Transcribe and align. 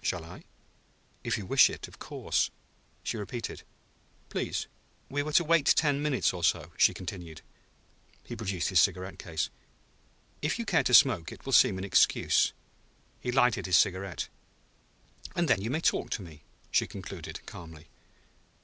"Shall 0.00 0.24
I? 0.24 0.44
If 1.24 1.36
you 1.36 1.44
wish 1.44 1.68
it, 1.68 1.88
of 1.88 1.98
course...." 1.98 2.50
She 3.02 3.16
repeated: 3.16 3.64
"Please." 4.28 4.68
"We 5.08 5.24
were 5.24 5.32
to 5.32 5.42
wait 5.42 5.66
ten 5.74 6.00
minutes 6.00 6.32
or 6.32 6.44
so," 6.44 6.70
she 6.76 6.94
continued. 6.94 7.42
He 8.22 8.36
produced 8.36 8.68
his 8.68 8.78
cigarette 8.78 9.18
case. 9.18 9.50
"If 10.40 10.56
you 10.60 10.64
care 10.64 10.84
to 10.84 10.94
smoke 10.94 11.32
it 11.32 11.44
will 11.44 11.52
seem 11.52 11.78
an 11.78 11.84
excuse." 11.84 12.52
He 13.18 13.32
lighted 13.32 13.66
his 13.66 13.76
cigarette. 13.76 14.28
"And 15.34 15.48
then, 15.48 15.60
you 15.60 15.68
may 15.68 15.80
talk 15.80 16.10
to 16.10 16.22
me," 16.22 16.44
she 16.70 16.86
concluded 16.86 17.44
calmly. 17.46 17.88